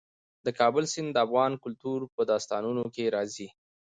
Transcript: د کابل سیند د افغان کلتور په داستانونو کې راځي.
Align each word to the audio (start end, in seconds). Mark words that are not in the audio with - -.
د 0.45 0.47
کابل 0.59 0.83
سیند 0.93 1.09
د 1.13 1.17
افغان 1.25 1.51
کلتور 1.63 1.99
په 2.15 2.21
داستانونو 2.31 2.83
کې 2.95 3.13
راځي. 3.15 3.47